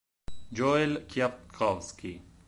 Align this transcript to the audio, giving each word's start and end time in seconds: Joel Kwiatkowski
Joel 0.57 1.05
Kwiatkowski 1.07 2.17